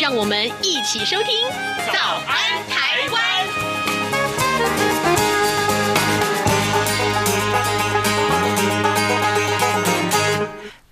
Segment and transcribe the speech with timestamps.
[0.00, 1.48] 让我们一起收听
[1.92, 3.22] 《早安台湾》。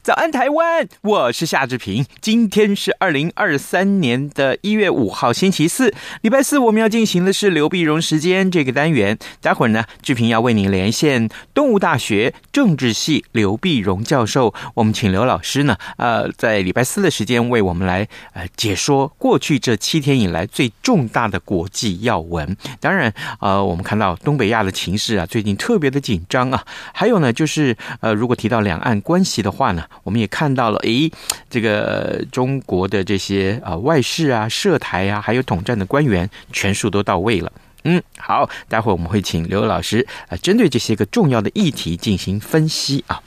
[0.06, 0.88] 早安，台湾！
[1.02, 2.06] 我是夏志平。
[2.20, 5.92] 今天是二零二三年的一月五号，星期四，
[6.22, 6.60] 礼拜四。
[6.60, 9.18] 我们要进行的是刘碧荣时间这个单元。
[9.40, 14.54] 待会儿呢，志平要为您连线动物大学政治系刘碧荣教授。
[14.74, 22.56] 我们请刘老师呢，呃，在礼拜四的时间为我们来呃解说过去这七天以来最重大的国际要闻。
[22.78, 26.64] 当然，呃，我们看到东北亚的情势啊，最近特别的紧张啊。
[26.94, 29.82] 还有呢，就是呃，如果提到两岸关系的话呢。
[30.02, 31.10] 我们也看到了，诶，
[31.48, 37.52] 这个中国的这些啊外事啊、涉台啊，还有统战的官员，全数都到位了。
[37.88, 43.22] 嗯，好，待会儿我们会请刘老师啊，针对这些个重要的议题进行分析啊。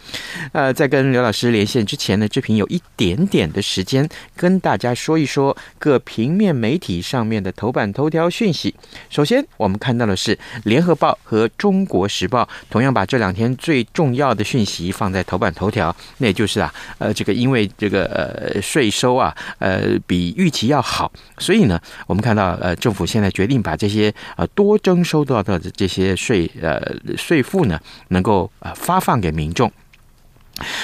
[0.51, 8.75] 呃，在跟刘老师连线之前呢，志平有一点点的时间跟大家说一说各平面媒体上面的头版头条讯息。
[9.09, 10.35] 首先，我们看到的是
[10.66, 24.45] 《联合报》和《中国时报》同样把这两天最重要的讯息放在头版头条，那也就是啊，呃，这个因为这个呃税收啊，呃比预期要好，所以呢，我们看到呃政府现在决定把这些呃。
[24.53, 26.81] 多征收到的这些税，呃，
[27.17, 29.72] 税负呢，能够呃发放给民众。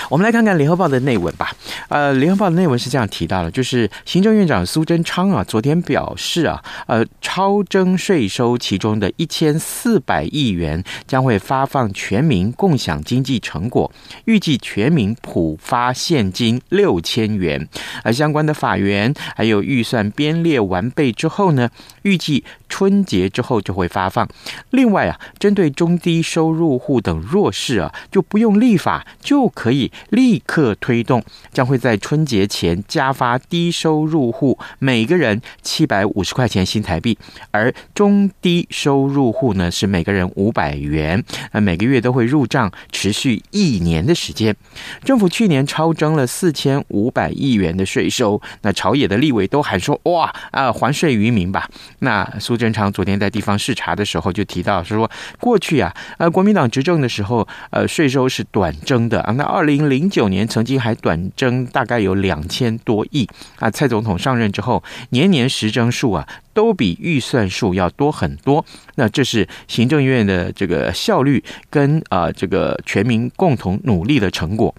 [0.09, 1.51] 我们来看看联合报的内文吧。
[1.89, 13.91] 呃，联合报的内文是这样提到的，就是行政院长苏贞昌啊，昨天表示啊，呃，超征税收其中的一千四百亿元将会发放全民共享经济成果，
[14.25, 17.67] 预计全民普发现金六千元。
[18.03, 21.69] 而相关的法源还有预算编列完备之后呢，
[22.01, 24.27] 预计春节之后就会发放。
[24.71, 29.64] 另外啊，针对中低收入户等弱势啊，就不用立法就可。
[29.65, 37.17] 可以立刻推动，将会在春节前加发低收入户每个人七百五十块钱新台币，
[37.49, 44.55] 而中低收入户呢是每个人五百元，那每个月都会入账，持续一年的时间。
[45.03, 51.67] 政府去年超征了四千五百亿元的税收，那朝野的立委都喊说哇啊还税于民吧。
[52.01, 55.09] 那苏贞昌昨天在地方视察的时候就提到是说，
[55.39, 59.54] 过去啊呃国民党执政的时候呃税收是短征的那。
[59.55, 63.25] 二零零九年曾经还短征大概有两千多亿
[63.57, 68.65] 啊，蔡总统上任之后，年年实征数啊都比预算数要多很多。
[68.95, 74.75] 那这是行政院的这个效率跟啊这个全民共同努力的成果。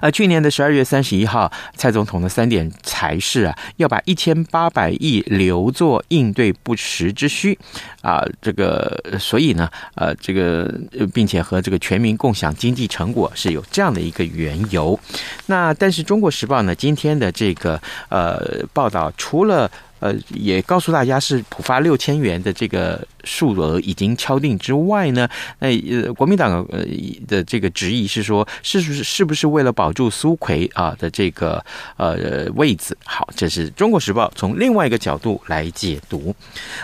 [0.00, 7.58] 呃，去年的十二月三十一号，蔡总统的三点才是啊，要把一千八百亿留作应对不时之需
[8.02, 10.72] 啊，这个所以呢，呃，这个
[11.12, 14.98] 并且和这个全民共享经济成果是有这样的一个缘由。
[15.46, 19.70] 那但是《中国时报》呢，今天的这个呃报道，除了
[20.00, 23.06] 呃也告诉大家是普发六千元的这个。
[23.26, 25.28] 数额已经敲定之外呢，
[25.58, 26.82] 那呃，国民党呃
[27.26, 31.62] 的这个质疑是说，是不是是不是为了保住苏奎啊的这个
[31.96, 32.96] 呃位子？
[33.04, 36.34] 好，这是中国时报从另外一个角度来解读。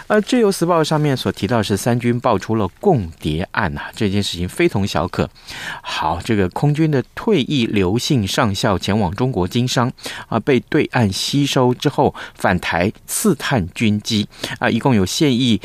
[0.08, 5.30] 而自由时报上面所提到是三军爆出了共谍案啊，这件事情非同小可。
[5.80, 9.90] 好，这个空军的退役刘姓上校前往中国经商
[10.28, 14.26] 啊，被对岸吸收之后返台刺探军机
[14.58, 15.60] 啊，一共有现役。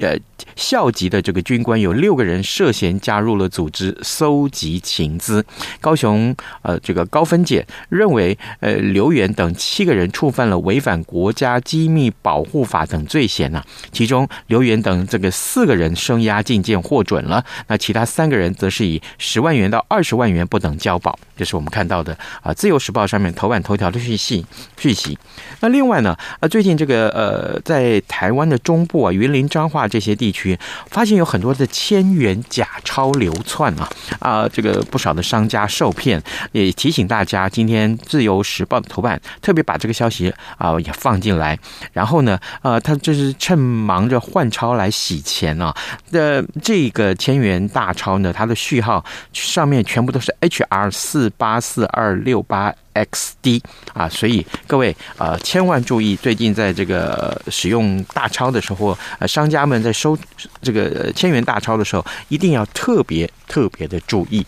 [0.00, 0.18] 呃，
[0.56, 5.44] 校级的这个军官有六个人涉嫌加入了组织，搜集情资。
[5.80, 21.18] 高雄呃，这个高分检认为，呃，刘源等七个人触犯了违反国家机密保护法等罪嫌呐、其中刘源等这个四个人声押进监获准了，那其他三个人则是以十万元到二十万元不等交保。
[21.36, 24.44] 这是我们看到的啊，《自由时报》上面头版头条的讯息
[24.76, 25.18] 讯息。
[25.60, 29.88] 那另外呢，呃，最近这个呃，在台湾的中部啊，云林彰化。
[29.94, 33.86] 这些地地区发现有很多的千元假钞流窜啊
[34.20, 36.22] 啊，这个不少的商家受骗，
[36.52, 41.58] 也提醒大家，今天《自由时报》的头版特别把这个消息啊也放进来。
[41.92, 45.74] 然后呢，呃，他就是趁忙着换钞来洗钱啊。
[46.10, 49.04] 的这个千元大钞呢，它的序号
[49.34, 52.72] 上面全部都是 HR 四八四二六八。
[52.94, 53.60] XD
[53.92, 60.16] 啊，所以各位啊千万注意，最近在这个使用大钞的时候，呃商家们在收
[60.62, 64.46] 这个千元大钞的时候，一定要特别特别的注意。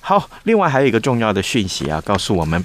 [0.00, 2.64] 好，另外还有一个重要的讯息啊，告诉我们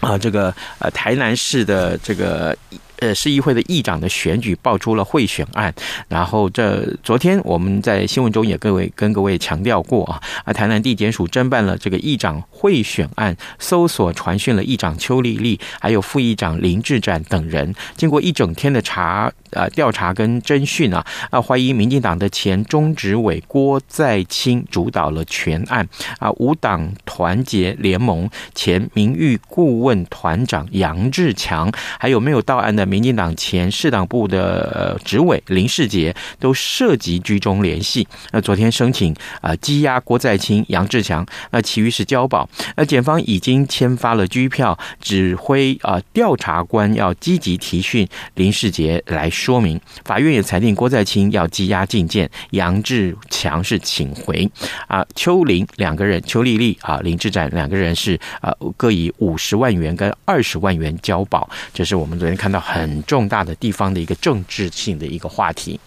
[0.00, 2.56] 啊，这个呃台南市的这个。
[3.00, 5.74] 呃，市议会的议长的选举爆出了贿选案，
[6.08, 19.32] 然后这昨天我们在新闻中也各位跟各位强调过啊，啊，台南地检署侦办了这个议长贿选案，搜索传讯了议长邱丽丽，还有副议长林志展等人，经过一整天的查。
[19.50, 25.84] 呃，调查跟侦讯啊，啊，怀疑民进党的前中执委郭在清主导了全案
[26.20, 31.68] 啊，无党团结联盟前名誉顾问团长杨志强，
[31.98, 38.06] 还有没有到案的民进党前市党部的执委林世杰，都涉及居中联系。
[38.32, 42.48] 那昨天申请啊，羁押郭在清、杨志强，那其余是交保。
[42.76, 49.30] 那检方已经签发了拘票，指挥啊调查官要积极提讯林世杰来。
[49.30, 54.50] 说明，法院也裁定郭在清要羁押禁见，杨志强是请回
[54.88, 55.06] 啊。
[55.14, 61.48] 邱林两个人，邱丽丽啊，林志展两个人是啊，各以五十万元跟二十万元交保。
[61.72, 65.78] 这是我们昨天看到很很重大的地方的一个政治性的一个话题。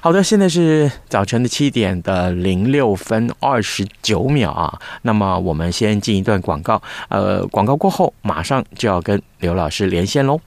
[0.00, 4.78] 好的，现在是早晨的七点的零六分二十九秒啊。
[5.02, 10.40] 那么我们先进一段广告，呃，广告过后马上就要跟刘老师连线喽。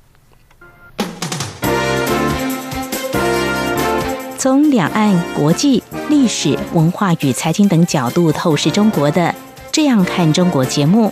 [4.37, 9.21] 从两岸、国际、历史文化与财经等角度透视中国的
[9.71, 11.11] 《这样看中国》节目，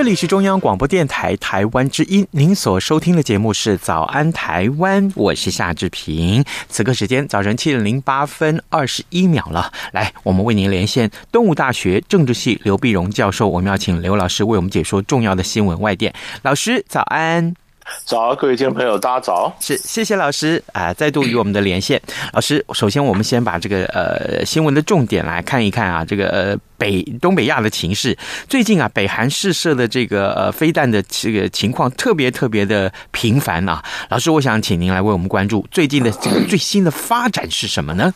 [0.00, 6.42] 这里是中央广播电台台湾之音，您所收听的节目是《早安台湾》，我是夏志平。
[6.70, 16.14] 此刻时间早晨七点零八分二十一秒了，来，我们为您连线动物大学政治系刘碧荣教授，我们要请刘老师为我们解说重要的新闻外电。
[16.40, 17.54] 老师，早安。
[18.04, 19.54] 早，各位听众朋友，大家早。
[19.60, 22.00] 是，谢谢老师啊、呃，再度与我们的连线。
[22.32, 28.16] 老师，首先我们先把这个呃新闻的重点来看一看啊，这个呃北东北亚的情势。
[28.48, 33.82] 最近啊，北韩试射的这个呃飞弹的这个情况特别特别的频繁啊。
[34.08, 38.12] 老师，我想请您来为我们关注最近的这个 最新的发展是什么呢？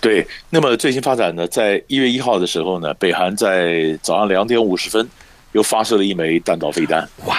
[0.00, 5.08] 对，那么最新发展呢，在一月一号的时候呢，北韩在早上两点五十分。
[5.52, 7.36] 又发射了一枚弹道飞弹，哇！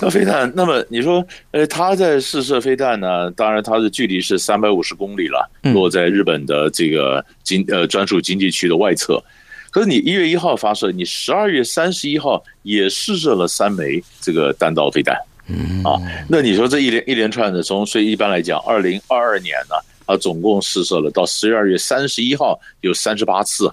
[0.00, 3.30] 那飞弹，那么你说，呃，他在试射飞弹呢？
[3.32, 9.22] 当然，它的距离是三百五十公里了，落在日本的这个经呃专属经济区的外侧。
[9.70, 15.16] 可是你一月一号发射，你十二月三十一号也试射了三枚这个弹道飞弹，
[15.46, 15.96] 嗯啊，
[16.28, 23.72] 那你说这一连一连串的，从所以一般来讲，二零二二年呢，啊，总共试射了到十二月三十一号有三十八次。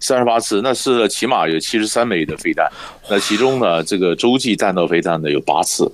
[0.00, 2.66] 三十八次，那是起码有七十三枚的飞弹。
[3.08, 5.84] 那其中呢，这个洲际弹道飞弹呢有八次，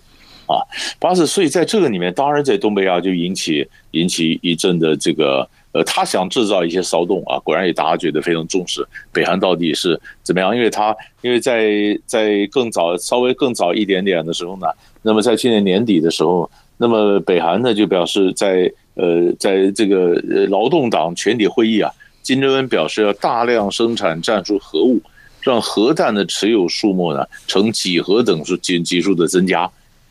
[0.47, 0.63] 啊，
[1.01, 1.27] 八次。
[1.27, 7.37] 所以在这个里面，当然在东北亚就引起引起一阵的这个呃，他想制造一些骚动啊。
[7.41, 14.69] 果然也大家觉得非常重视北韩到底是怎么样，因为他因为在在更早稍微更早一点点的时候呢，
[15.03, 20.15] 那么在去年年底的时候，那么北韩呢就表示在呃在这个
[20.49, 21.91] 劳动党全体会议啊。
[22.27, 25.01] 金正恩表示要大量生产战术核武，
[25.41, 29.63] 让核弹的持有数目呢呈几何等数级级数的增加，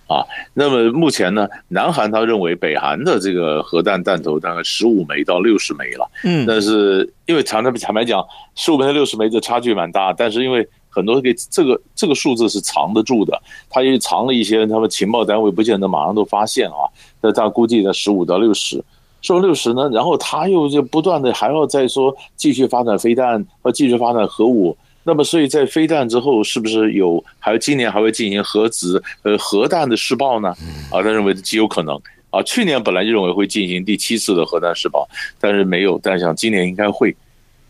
[0.07, 0.23] 啊。
[0.53, 13.37] 那么目前呢，南韩他认为北韩的这个核弹弹头大概十五枚到六十枚了，嗯，但是因为坦坦坦白讲，十五枚到六十枚的差距蛮大，但是因为很多给这个这个数字是藏得住的，
[13.69, 16.87] 他也藏了一些，他们情报单位不见得马上都发现啊。
[17.19, 18.81] 那他估计在十五到六十，
[19.25, 24.77] 说六十呢，然后他又就不断的还要再说继续发展飞弹和继续发展核武。
[25.03, 30.49] 那么所以在飞弹之后，是不是有还有今年还会进行核子呃核弹的试爆呢？
[30.91, 32.41] 啊，他认为极有可能啊。
[32.43, 35.07] 去年本来就认为会进行第七次的核弹试爆，
[35.39, 37.15] 但是没有，但是想今年应该会。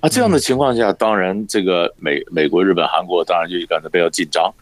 [0.01, 4.53] 啊这样的情况下，当然这个美美国、日本、韩国当然就感到比较紧张。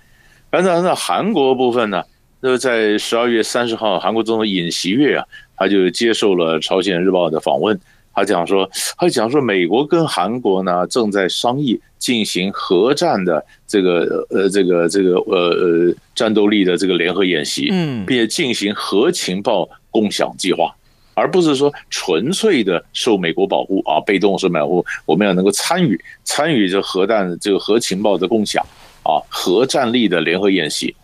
[0.49, 2.03] 反正那韩国部分呢，
[2.39, 5.25] 那在十二月三十号，韩国总统尹锡悦啊，
[5.57, 7.79] 他就接受了朝鲜日报的访问。
[8.15, 20.71] 他讲说，他讲说，美国跟韩国呢正在商议进行核战的这个呃这个这个呃呃战斗力的这个联合演习，嗯，并且进行核情报共享计划。
[21.15, 28.63] 而不是说纯粹的受美国保护啊，被动受保护，我们要能够参与参与这核弹这个核情报的共享
[29.03, 30.95] 啊，核战力的联合演习，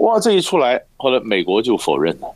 [0.00, 2.28] 哇，这一出来，后来美国就否认了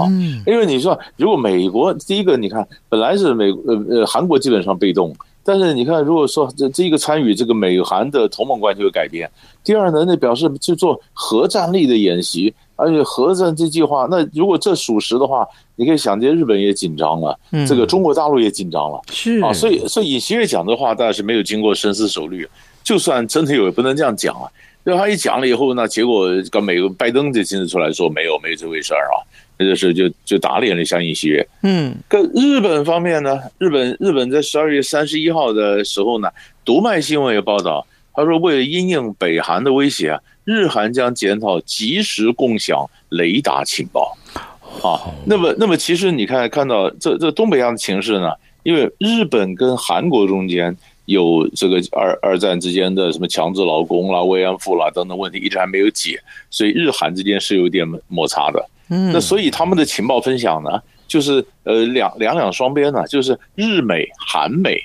[0.00, 0.08] 啊，
[0.46, 5.14] 因为你说如果美国第一个，你看本来是美呃呃韩国基本上被动。
[5.48, 9.30] 但是你看，如果说这这一个参与这个美韩的同盟关系会改变，
[9.62, 15.46] 第二呢，那表示去做核战力的演习，而且核战这计划，那如果这属实的话，
[15.76, 22.44] 你可以想见日本也紧张了，这个中国大陆也紧张了，是啊，所以所以尹锡悦讲的话，当然是没有经过深思熟虑，
[22.82, 24.50] 就算真的有，也不能这样讲啊。
[24.86, 29.20] 因为他一讲了以后，那结果跟美国拜登就亲自出来说没有没有这回事儿啊。
[29.58, 36.28] 那就是就就打脸了像尹锡悦，嗯，跟日本方面呢，日本日本在十二月三十一号的时候呢，
[36.62, 44.14] 读卖新闻也报道，他说为了因应北韩的威胁啊，日韩将检讨及时共享雷达情报，
[44.82, 48.30] 啊，那么那么其实你看看到这这东北亚的情势呢，
[48.62, 56.20] 因为日本跟韩国中间有这个二二战之间的什么强制劳工啦、慰安妇啦等等问题一直还没有解，
[56.50, 58.64] 所以日韩之间是有点摩擦的。
[58.88, 64.80] 嗯，那所以他们的情报分享呢，就是呃两两两双边呢，就是日美韩美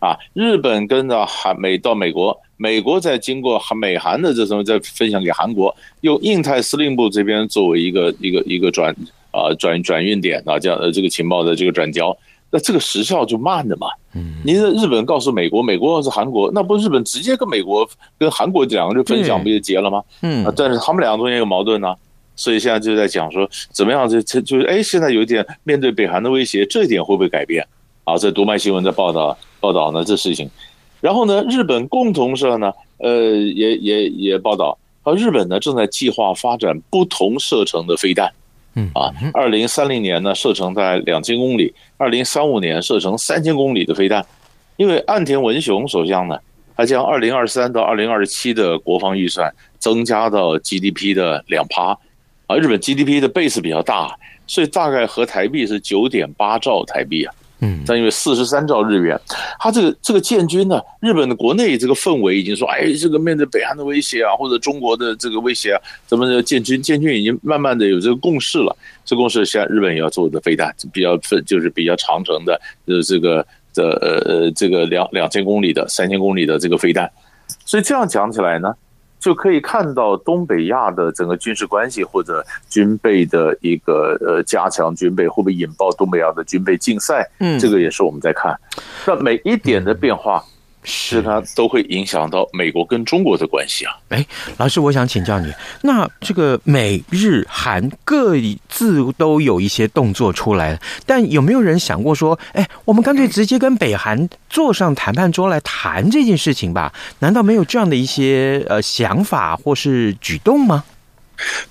[0.00, 8.94] 啊，日本跟着韩美到美国，美国再经过韩美韩的这种再分享给韩国，用印太司令部这边作为一个一个一个转
[9.30, 12.16] 啊转转运点啊，这样呃这个情报的这个转交，
[12.54, 13.88] 那这个时效就慢的嘛。
[14.14, 17.84] 嗯，您的日本告诉美国，美国告诉韩国，那不日本直接跟美国
[18.16, 20.00] 跟韩国两个就分享不就结了吗？
[20.22, 21.92] 嗯，但是他们两个中间有矛盾呢。
[22.36, 24.08] 所以现在就在讲说，怎么样？
[24.08, 27.66] 就就就是哎，现在有点面对北韩的威胁，这一点会不会改变？
[28.04, 30.48] 啊，在读卖新闻在报道报道呢这事情。
[31.00, 38.32] 然后呢，日本共同社呢，呃，也也也报道，啊，日本呢正在计划发展不同射程的飞弹，
[38.74, 44.24] 嗯啊，二零三零年呢射程在两千公里，二零三五年射程三千公里的飞弹。
[44.76, 46.36] 因为岸田文雄首相呢，
[46.76, 51.96] 他将二零二三到二零二七的国防预算增加到 GDP 的两趴。
[52.46, 54.14] 啊，日本 GDP 的 base 比较大，
[54.46, 57.34] 所以大概合台币是九点八兆台币啊。
[57.64, 59.18] 嗯，但因为四十三兆日元，
[59.58, 68.76] 它这个这个建军呢，日本的国内这个氛围已经说，哎，这个面对北韩的威胁啊，或者中国的这个威胁啊，咱们的建军建军已经慢慢的有这个共识了。
[69.04, 77.10] 这共识现在日本也要做的飞弹，比较分就是比较长程的，呃，这个的呃呃这个两两千公里的、三千公里的这个飞弹。
[77.64, 78.74] 所以这样讲起来呢。
[79.24, 87.26] 就可以看到东北亚的整个军事关系或者军备的一个呃加强军备，会不会引爆东北亚的军备竞赛？
[87.40, 88.54] 嗯，这个也是我们在看。
[89.06, 90.44] 那每一点的变化。
[90.84, 93.96] 是它都会影响到美国跟中国的关系啊！
[94.10, 94.24] 哎，
[94.58, 98.34] 老师，我想请教你，那这个美日韩各
[98.68, 106.92] 自都有一些动作出来，但有没有人想过说，哎，我们干脆直接跟北韩坐上谈判桌来谈这件事情吧？
[107.20, 110.84] 难道没有这样的一些呃想法或是举动吗？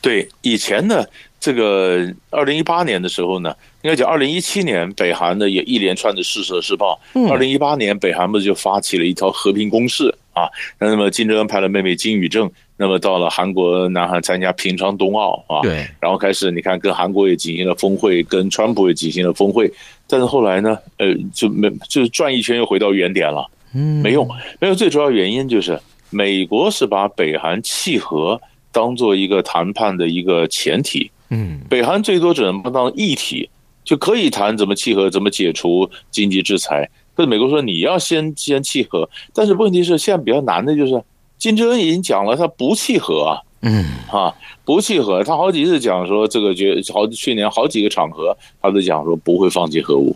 [0.02, 1.06] 对，以前呢，
[1.44, 3.54] 这个二零一八年的时候呢。
[3.82, 6.98] 应该讲，二零一七年北韩呢也一连串的试射试爆。
[7.30, 10.48] 二零一八年北韩不是就发起了一条和平攻势啊？
[10.80, 15.60] 那么金正恩派了妹妹金宇正，那么到了韩国南韩参加平昌冬奥啊。
[15.64, 15.86] 对。
[16.00, 19.70] 然后开始你看跟韩国也进行了峰会，跟川普也进行了峰会，
[20.08, 23.46] 但是后来呢，呃，就没就是转一圈又回到原点了。
[23.76, 24.02] 嗯。
[24.02, 24.26] 没用，
[24.62, 24.74] 没有。
[24.74, 25.78] 最主要原因就是
[26.10, 28.40] 美国是把北韩弃核
[28.72, 31.12] 当做一个谈判的一个前提。
[31.34, 31.60] 嗯。
[31.70, 33.50] 北韩最多只能不当议题。
[33.86, 36.90] 就可以谈怎么契合，怎么解除经济制裁。
[37.14, 41.04] 但是美国说你要先先契合，但是问题是现在比较难的就是
[41.38, 45.22] 金正恩已经讲了他不契合啊，嗯，啊，不契合。
[45.22, 50.16] 他好几次讲说这个，觉好去年好几个场合，他都讲说不会放弃核武。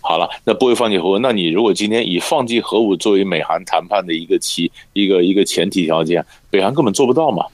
[0.00, 7.44] 好了，那不会放弃核武，那你如果今天以放弃核武作为美韩谈判的一个期一个一个前提条件，北韩根本做不到嘛。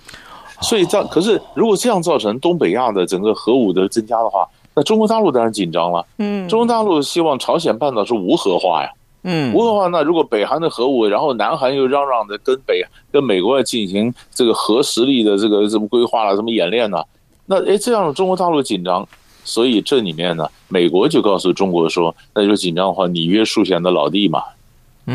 [0.60, 6.04] 所以这可是如果这样造成东北亚的整个核武的增加的话，那中国大陆当然紧张了。
[6.18, 8.90] 嗯，中国大陆希望朝鲜半岛是无核化呀。
[9.22, 17.02] 嗯，无核化，那如果北韩的核武，然后南韩又嚷嚷着跟北跟美国要进行这个核实力的这个什么规划了，什么演练呢？
[17.46, 19.06] 那哎，这样中国大陆紧张。
[19.44, 24.42] 所以这里面呢，美国就告诉中国说，那就紧张的话，你约束前的老弟嘛，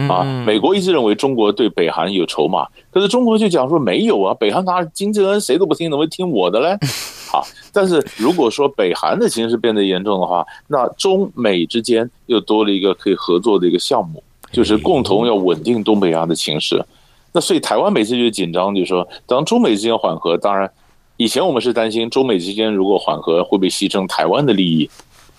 [0.10, 6.78] 啊，美国一直认为中国对北韩有筹码，可是中国就讲说没有啊，北韩拿金正恩谁都不听，怎么会听我的嘞？
[7.32, 16.84] 好，但是如果说北韩的形势变得严重的话，那中美之间又多了一个可以合作的一个项目，就是共同要稳定东北亚的情势。
[17.32, 20.70] 那所以台湾每次就紧张，就是说当中美之间缓和，当然。
[21.16, 24.90] 以前我们是担心中美之间如果缓和会被牺牲台湾的利益，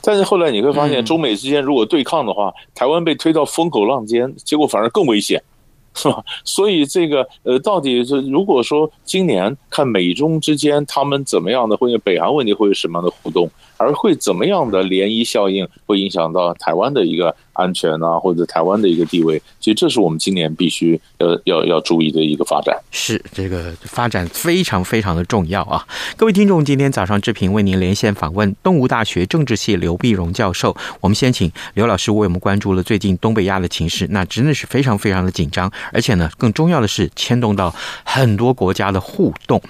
[0.05, 5.43] 但是后来你会发现中美之间如果对抗的话，台湾被推到风口浪尖，结果反而更危险，
[5.95, 6.23] 是吧？
[6.45, 17.35] 所以这个呃，到底是如果说今年看美中之间他们怎么样的，或者北韩问题会有什么样的互动，而会怎么样的涟漪效应会影响到台湾的一个。
[17.55, 22.77] 安全啊，或者台湾的一个地位，其实这是我们今年必须要要要注意的一个发展。
[22.91, 25.87] 是这个发展非常非常的重要啊！
[26.17, 30.77] 各位听众，今天早上志平为您连线访问东吴大学政治系刘碧荣教授。
[31.01, 39.63] 我们先请刘老师为我们关注了最近东北亚的情势，那真的是非常非常的紧张，而且呢，更重要的是牵动到很多国家的互动。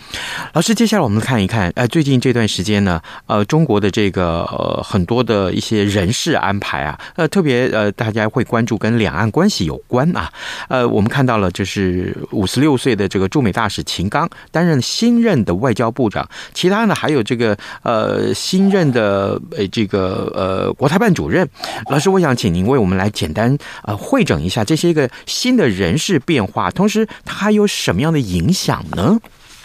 [0.55, 4.45] 老师，接下来我们看一看，呃，最近这段时间呢，呃，中国的这个
[4.83, 7.71] 很多的一些人事安排啊，呃，特别。
[7.73, 10.29] 呃，大家会关注跟两岸关系有关啊。
[10.69, 21.49] 呃，我们看到了，就是五十六岁的这个驻美大使秦刚担任新任的外交部长，其他呢还有这个呃新任的呃这个呃国台办主任。
[21.89, 29.19] 老师，我想请您为我们来简单呃会整一下这些个新的人事变化，同时它还有什么样的影响呢？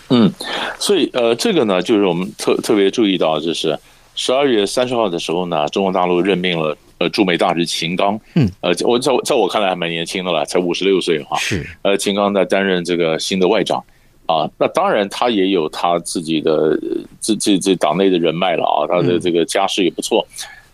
[0.09, 0.31] 嗯，
[0.79, 3.77] 所以呃这个呢，就是我们特特别注意到，就是
[4.19, 6.77] 十二月三十号的时候呢，中国大陆任命了。
[6.99, 11.37] 呃，驻美大使秦刚，嗯，呃，我在在我看来还蛮年轻的了，才五十六岁哈。
[11.37, 13.81] 是，呃，秦刚在担任这个新的外长
[14.25, 16.77] 啊，那当然他也有他自己的
[17.21, 20.27] 这这这党内的人脉了啊，他的这个家世也不错。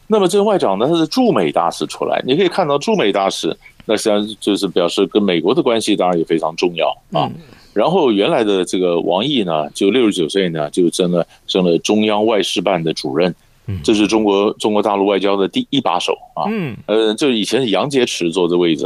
[0.08, 3.56] 那么这个外长呢，他是驻美大使出来，你可以看到驻美大使，
[3.86, 7.30] 那实际上就是表示跟美国的关系当然也非常重要啊。
[7.76, 13.36] 然后原来的这个王毅呢，就六十九岁呢，就升了升了中央外事办的主任。
[13.84, 18.86] 这是中国中国大陆外交的第一把手啊，嗯，呃，就以前是杨洁篪坐这位置，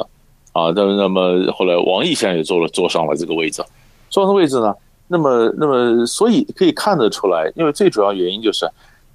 [0.53, 3.61] 啊，那那么后来王毅现在也坐了坐上了这个位置，
[4.09, 4.73] 坐上的位置呢，
[5.07, 8.67] 那么那么所以可以看得出来，因为最主要原因就是。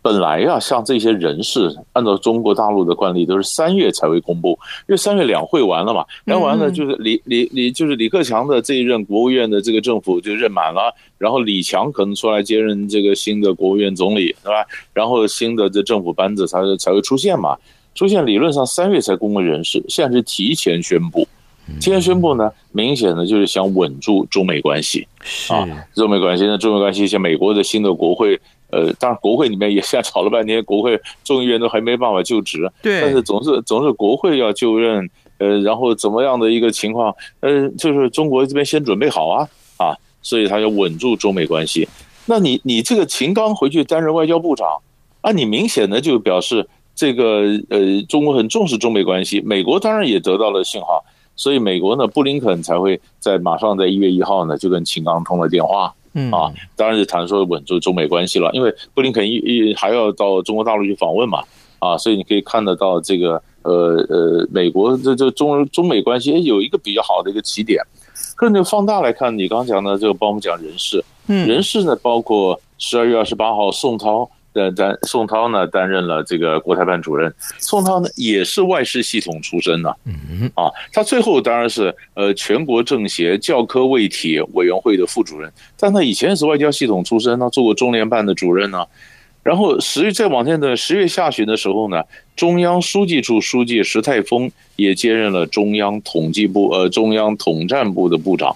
[0.05, 4.51] 本来呀，像这些人事，按照中国大陆的惯例，都是三月才会公布，
[4.87, 14.67] 因为三月两会完了嘛，然后完了就是李李李，就是李克强的这一任国务院的这个政府就任满了，然后李强可能出来接任这个新的国务院总理，是吧？
[14.93, 17.57] 然后新的这政府班子才才会出现嘛，
[17.95, 21.27] 出现理论上三月才公布人事，现在是提前宣布，
[21.81, 25.09] 提前宣布呢，明显的就是想稳住中美关系。
[25.49, 28.39] 啊，中美关系，那中美关系像美国的新的国会。
[28.75, 32.69] 呃，当然，国会里面也现在吵了半天，国会众议院都还没办法就职。
[32.83, 35.09] 对，但是总是总是国会要就任，
[35.39, 37.15] 呃，然后怎么样的一个情况？
[37.39, 41.89] 呃，就是中国这边先准备好啊啊，所以他要稳住中美关系。
[42.27, 44.67] 那你你这个秦刚回去担任外交部长
[45.21, 49.41] 啊，你明显的就表示这个呃，中国很重视中美关系。
[49.43, 51.05] 美国当然也得到了信号，
[51.37, 55.95] 所以美国呢，布林肯才会在马上在一月一号呢就跟秦刚通了电话。
[56.15, 61.43] 嗯啊，当然是谈说稳住中美关系了，因为布林肯一一还要到中国大陆去访问嘛，
[61.79, 67.83] 啊，所以你可以看得到这个呃呃，美国这这中中美关系有一个比较好的一个起点。
[68.37, 74.31] 可是你放大来看，你刚刚讲的这个，帮我们讲人事，嗯，人事呢包括十二月二十八号宋涛。
[74.55, 88.87] 呃，担宋涛呢担任了这个国台办主任，宋涛呢也是外事系统出身的，嗯啊，他最后当然是呃全国政协教科卫体委员会的副主任，但他以前也是外交系统出身，他做过中联办的主任呢，
[89.43, 92.05] 然后十月再往前的十月下旬的时候呢，
[92.37, 98.55] 中央书记处书记石泰峰也接任了中央统计部呃中央统战部的部长，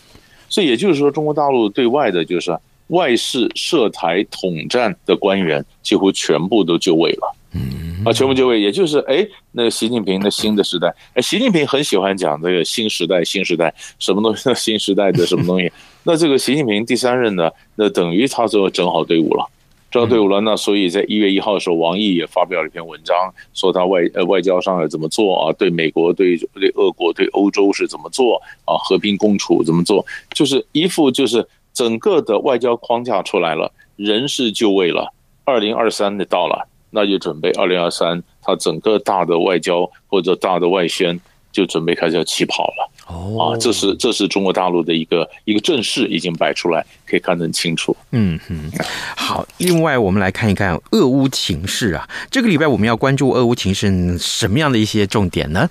[0.48, 2.56] 所以也就是说，中国大陆对外的就是。
[2.88, 7.34] 外事涉台统战的官员几乎全部都就位了。
[7.54, 14.52] 嗯，啊，全部就位，也就是哎，那个习近平的新的时代，哎，习近平很喜欢讲这个新时代，新时代什么东西？
[14.54, 15.72] 新时代的什么东西？
[16.02, 19.46] 那这个习近平第三任呢，那等于他就整好队伍了，
[19.90, 20.42] 整好队伍了。
[20.42, 23.16] 那所以在一月一号的时候，王毅也发表了一篇文章，
[23.54, 25.52] 说他外呃外交上要怎么做啊？
[25.58, 28.76] 对美国、对对俄国、对欧洲是怎么做啊？
[28.76, 30.04] 和平共处怎么做？
[30.34, 31.46] 就是一副就是
[31.78, 35.14] 整个的外交框架出来了，人事就位了，
[35.44, 36.66] 二零二三的到了。
[36.90, 41.20] 那就准备二零二三，他整个大的外交或者大的外宣
[41.52, 42.90] 就准备开始要起跑了。
[43.06, 47.96] 哦，啊，这是这是中国大陆的一个一个阵势已经摆出来，可以看得很清楚。
[48.10, 48.72] 嗯嗯，
[49.16, 49.46] 好。
[49.58, 52.08] 另外，我们来看一看俄乌情势啊。
[52.28, 55.68] 这个礼拜我们要关注俄乌情势什么样的一些重点呢？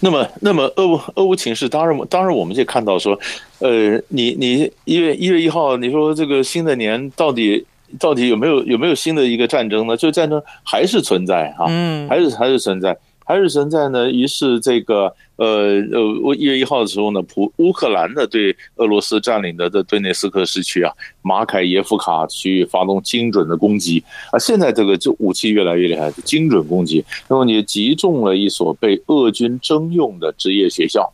[0.00, 3.18] 那么，那么俄乌俄乌情势，当然当然我们就看到说，
[3.58, 7.64] 呃，你你一月一月一号，你说这个新的年到底？
[8.00, 9.96] 到底有没有有没有新的一个战争呢？
[9.96, 14.10] 就战争还是存在哈，嗯，还是还是存在，还是存在呢。
[14.10, 24.38] 于是这个呃呃，一月一号的时候呢，普乌克兰的对俄罗斯占领的的顿内斯克市区啊，马凯耶夫卡区域发动精准的攻击啊。
[24.38, 31.12] 现在这个就武器越来越厉害，精准攻击，那么你击中了一所被俄军征用的职业学校，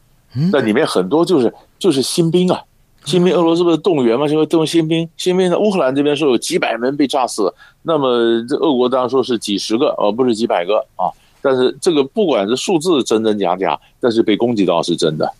[0.53, 2.63] 那里面很多就是就是新兵啊。
[3.07, 4.29] 新兵，俄罗斯不是动员吗？
[4.29, 5.09] 就会动新兵。
[5.17, 7.51] 新兵呢，乌克兰这边说有几百门被炸死，
[7.83, 11.09] 那么这俄国当然说是几十个，呃不是几百个啊。
[11.43, 15.33] 但是这个不管是数字真真假假，但是被攻击到是真的。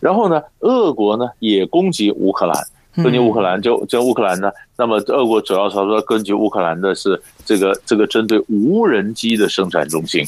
[0.00, 2.54] 然后呢，俄国呢也攻击乌克兰，
[2.94, 10.24] 攻击乌克兰就就乌克兰呢，那么俄国主要是说根据乌克兰的是这个这个针对无人机的生产中心。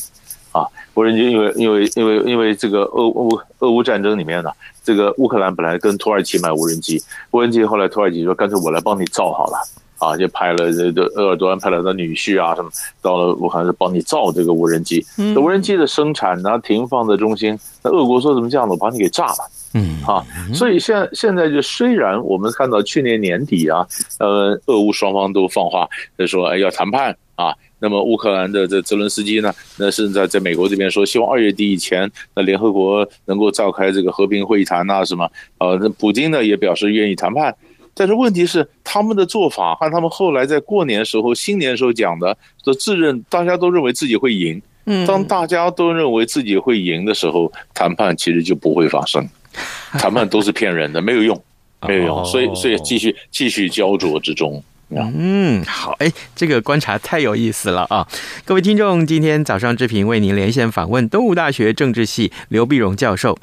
[0.53, 4.51] 啊，无人机，因为因为因为因为这个俄乌俄乌战争里面呢，
[4.83, 9.57] 这个乌克兰本来跟土耳其买无人机，无人机后来土耳其说干脆我来帮你造好了，
[10.01, 23.87] 啊，就派了这个鄂尔多安派了他女婿啊什么，到了武汉是帮你造这个无人机，这无人机的生产呢，停放的中心，那俄国说怎么这样子，我把你给炸了，嗯，啊，所以现在现在就虽然我们看到去年年底啊，
[24.19, 25.87] 呃，俄乌双方都放话，
[26.19, 27.55] 就说哎要谈判啊。
[27.83, 37.57] 那么乌克兰的这泽伦斯基呢，那是在在美国这边说，希望二月底以前，那联合国能够召开这个和平会谈啊什么，呃，那普京呢也表示愿意谈判，
[37.95, 49.29] 但是问题是他们的做法和他们后来在过年时候、新年时候讲的，说自认大家都认为自己会赢，嗯，当大家都认为自己会赢的时候，谈判其实就不会发生，
[49.99, 51.43] 谈判都是骗人的，没有用，
[51.87, 54.63] 没有用，所以所以继续继续焦灼之中。
[54.93, 58.09] 嗯，好，哎，这个观察太有意思了啊！
[58.45, 63.39] 各位听众，今天早上志平为您连线访问东吴大学政治系刘碧荣教授。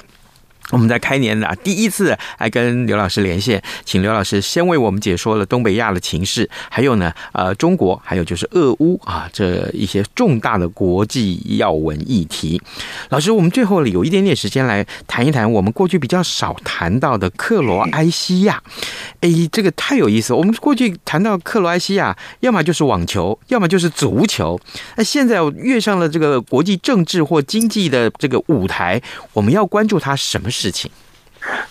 [0.70, 12.60] 我们在开年啊，第一次来跟刘老师连线，请刘老师先为我们解说了东北亚的情势，还有呢，呃，中国，还有就是俄乌啊，这一些重大的国际要闻议题。
[13.08, 18.62] 老师，我们最后有一点点时间来谈一谈我们过去比较少谈到的克罗埃西亚。
[19.20, 20.34] 哎，这个太有意思。
[20.34, 24.60] 我们过去谈到克罗埃西亚，要么就是网球，要么就是足球。
[24.96, 29.00] 那现在跃上了这个国际政治或经济的这个舞台，
[29.32, 30.90] 我们要关注它什么事情？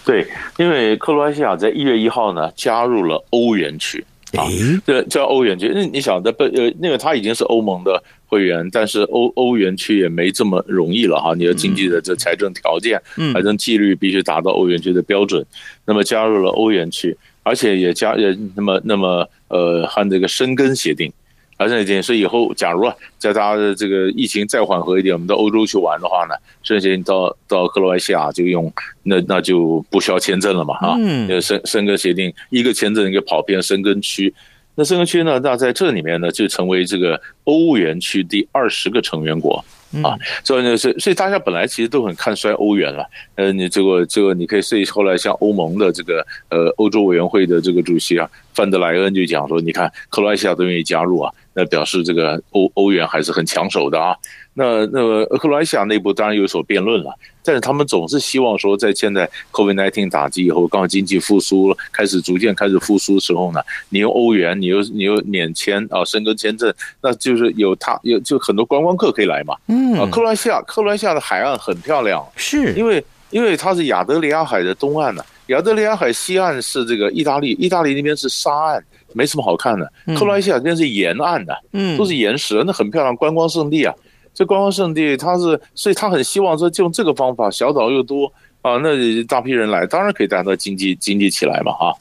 [0.06, 0.26] 对，
[0.58, 4.04] 因为克罗埃西亚在一月一号呢加入了欧元区，
[4.38, 4.48] 啊，
[4.86, 5.70] 对，叫欧元区。
[5.76, 11.36] 那你想的不呃，那个他已经是欧盟的会员，但是欧欧元区也没这么容易了哈。
[11.36, 13.00] 你的经济的这财政条件，
[13.34, 15.46] 财政纪律必须达到欧元区的标准。
[15.86, 21.12] 那么加入了欧元区，而且也加也那么那么呃，和这个申根协定。
[21.58, 28.72] 而且这件事以后，假如啊，在大家的这个疫情再缓和一点，我们到欧洲去玩的话呢，申根到到克罗埃西亚就用
[29.04, 34.34] 那那就不需要签证了嘛，啊，嗯，申申根协定一个签证一个跑遍申根区，
[34.76, 39.64] 那申根区呢，那在这里面呢就成为这个欧元区第二十个成员国。
[40.04, 43.10] 啊，所以呢，所以所以大家本来其实都很看衰欧元了。
[43.36, 54.16] 呃，你这个这个，你可以所以后来像欧盟的这个呃欧洲委员会的这个主席啊，范德莱恩就讲说，你看克罗埃西亚都愿意加入啊，那表示这个欧欧元还是很抢手的啊。
[54.54, 57.12] 那那个克罗埃西亚内部当然有所辩论了，
[57.44, 69.56] 但是他们总是希望说，在现在 COVID-19 打击以后，刚好经济复苏了，开始逐渐开始复苏的时候呢，你用欧元，你又你又免签啊，申根签证，那就是有他有就很多观光客可以来嘛。
[69.68, 78.84] 嗯，啊，克罗埃西亚克罗埃西亚的海岸很漂亮，是因为因为它是亚得里亚海的东岸呢，亚得里亚海西岸是这个意大利，意大利那边是沙岸，
[79.18, 79.92] 没什么好看的。
[80.16, 83.94] 克罗埃西亚那边是沿岸的，嗯，都是岩石，那很漂亮，观光胜地啊。
[84.34, 91.92] 这观光胜地，他是，所以他很希望说，就用这个方法，小岛又多啊，那大批人来，当然可以带动经济经济起来嘛，哈。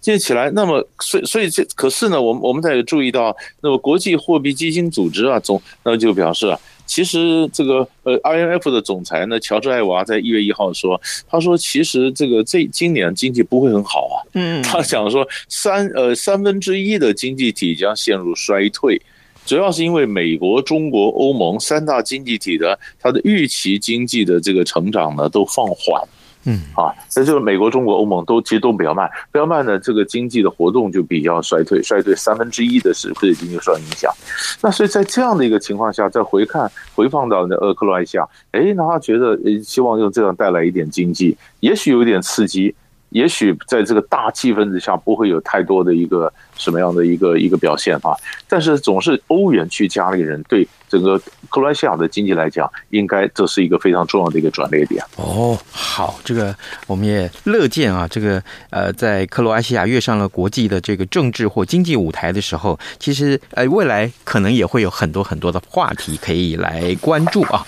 [0.00, 6.58] 经济起来，那么所以所以这可是呢，我们我们在注意到，那么国际货币基金组织啊总那么就表示啊。
[6.86, 19.00] 其实这个呃，IMF 的总裁呢，乔治艾娃在一月一号说，他说其实这个这今年经济不会很好啊，嗯，他讲说三呃三分之一的经济体将陷入衰退，
[19.46, 26.02] 主要是因为美国、中国、欧盟三大经济体的它的预期经济的这个成长呢都放缓。
[26.44, 34.12] 嗯啊，那就是美国、中国、欧盟都其实都比较慢，比较慢呢，这个经济的活动就比较衰退，衰退三分之一的时候经济受到影响。
[34.60, 42.74] 那所以在这样的一个情况下，再回看回放到那呃克罗埃西亚，哎，那他觉得希望用这样带来一点经济，也许有一点刺激，
[43.10, 48.16] 也许在这个大气氛之下不会有太多的一个什么样的一个一个表现啊，
[48.48, 50.66] 但是总是欧元区家里人对。
[50.92, 55.02] 整个克罗埃西亚的经济来讲，应该这是一个非常重要的一个转捩点。
[55.16, 56.54] 哦，好，这个
[56.86, 67.66] 我们也乐见啊，这个呃，在克罗埃西亚跃上了国际的这个政治或经济舞台的时候，其实呃，未来可能也会有很多很多的话题可以来关注啊。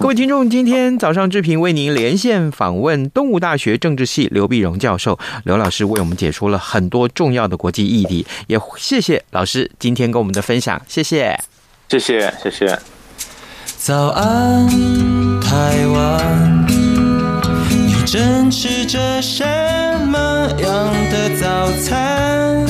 [0.00, 11.53] 各位听众，今天早上志平为您连线访问东吴大学政治系刘碧荣教授，刘老师为我们解说了很多重要的国际议题，也谢谢老师今天跟我们的分享，谢谢。
[11.88, 12.78] 谢谢，谢谢。
[13.76, 14.66] 早安，
[15.40, 16.66] 台湾，
[17.68, 19.44] 你正吃着什
[20.06, 20.18] 么
[20.58, 22.66] 样的早餐？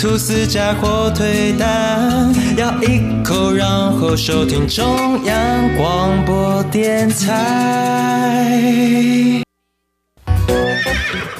[0.00, 8.64] 吐司加火腿蛋，咬一口，然后收听中央广播电台。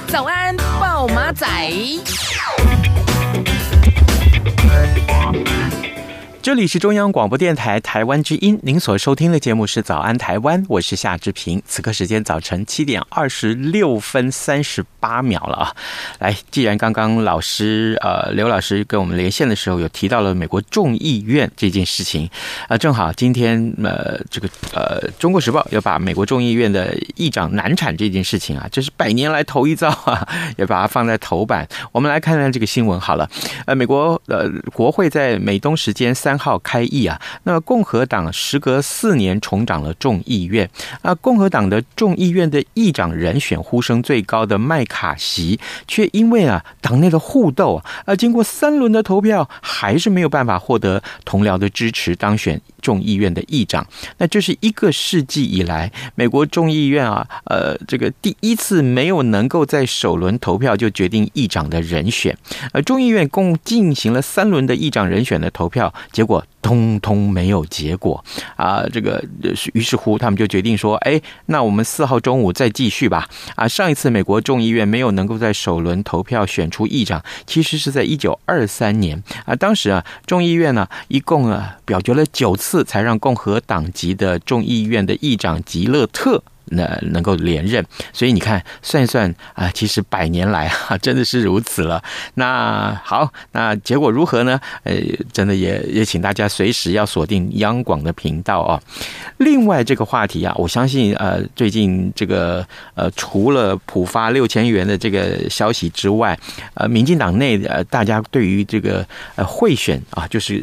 [0.09, 1.47] 早安，暴马仔。
[6.41, 11.61] 这里是中央广播电台台湾之音，您所收听的节目是《早安台湾》，我是夏志平。
[11.67, 15.77] 此刻时间早晨七点二十六分三十八秒了啊！
[16.21, 22.27] 来，既然刚刚老师呃刘老师跟我们连线的时候有提到了美国众议院这件事情
[22.63, 31.69] 啊、呃，正好今天呃这个呃《中国时报》要把美国众议院的议长难产这件事情啊，这是百年来头一遭啊，也把它放在头版。
[31.93, 33.29] 我们来看看这个新闻好了。
[33.67, 40.69] 呃，美国呃国会在美东时间三三号开议啊，那共和党时隔四年重掌了众议院
[41.01, 53.87] 啊，共和党的众议院的议长人选呼声最高的麦卡锡，却因为啊党内的互斗啊，经过三轮的投票，还是没有办法获得同僚的支持当选众议院的议长。
[54.19, 62.37] 那这是一个世纪以来美国众议院啊，呃，这个第一次没有能够在首轮投票就决定议长的人选。
[62.75, 66.45] 而众议院共进行了三轮的议长人选的投票，结果。
[66.61, 68.23] 通通没有结果
[68.57, 68.85] 啊！
[68.93, 69.25] 这个
[69.73, 73.27] 于是乎，他们就决定说：“哎，那我们四号中午再继续吧。”
[73.57, 79.55] 啊，上一次美国众议院没有能够在首轮投票选出议长，其实是在一九二三年啊。
[79.57, 86.43] 当时啊，众议院呢一共啊表决了九次，才让共和党籍的众议院的议长吉勒特。
[86.71, 92.03] 那能够连任，所以你看算一算啊，其实百年来啊， 真的是如此了。
[92.35, 94.61] 那好，那结果如何呢？
[94.85, 94.95] 呃，
[95.33, 98.81] 真的也也请大家随时要锁定央广的频道啊。
[99.39, 106.39] 另外这个话题啊，我相信呃，最近这个呃，除了浦发六千元的这个消息之外，
[106.75, 110.63] 呃，民进党内呃，大家对于这个呃贿选啊，就是。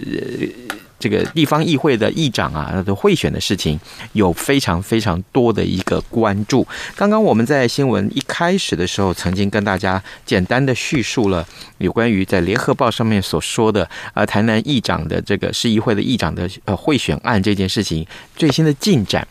[1.06, 3.80] 这个地方议会的议长啊的贿选的事情，
[4.14, 6.68] 有非常非常多的一个关注。
[6.96, 18.04] 刚刚我们在新闻一开始的时候，曾经跟大家简单的叙述了有关于在联合报上面所说的啊，台南议长的这个市议会的议长的呃贿选案这件事情
[18.36, 19.28] 最新的进展。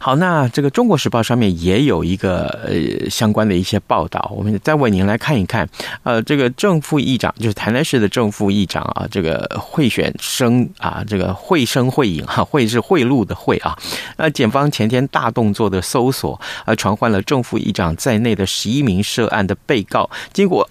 [0.00, 5.68] 好，那这个《中国时报》上面也有一个呃相关的一些报道，我们再为您来看一看。
[6.02, 13.76] 呃，这个正副议长就是台南市的正副议长啊，这个贿选生啊，这个绘声绘影哈，贿是贿赂的贿啊。
[14.16, 20.68] 那检方前天大动作的搜索，呃，传唤了正副议长在内的十一名涉案的被告，结果。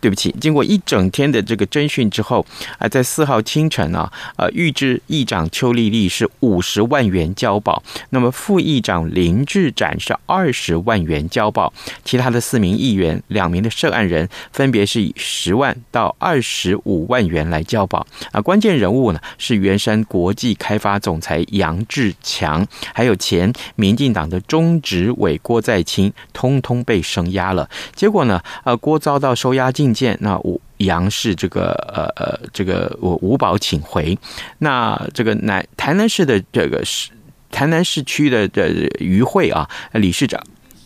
[0.00, 2.44] 对不起，经过一整天的这个侦讯之后，
[2.78, 11.72] 啊，在四号清晨啊，呃，预知议长邱丽丽是五十万元交保，那么副议长林志展是二十万元交保，
[12.04, 18.06] 其他的四名议员、两名的涉案人分别是以十万到二十五万元来交保。
[18.32, 27.68] 啊，关键人物呢是圆山国际开发总裁杨志强，还有前民进党的中执委郭在清，通通被声押了。
[27.94, 34.16] 结果呢，呃，郭遭到收押进见那吴杨氏这个呃呃这个我吴保请回，
[34.58, 37.10] 那这个南台南市的这个市
[37.50, 38.68] 台南市区的的
[39.00, 40.38] 余会啊理事长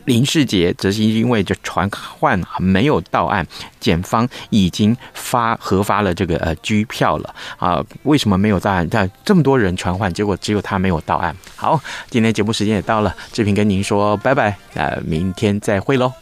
[0.06, 3.46] 林世杰则是因为这传唤没有到案，
[3.78, 7.84] 检方已经发核发了这个呃拘票了啊？
[8.04, 8.88] 为什么没有到案？
[8.90, 11.36] 但这么多人传唤，结果只有他没有到案。
[11.54, 16.12] 好，今天节目时间也到了，志平跟您说拜拜，那明天再会喽。